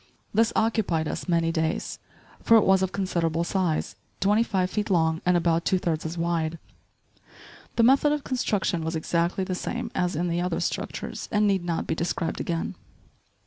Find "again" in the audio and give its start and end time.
12.39-12.73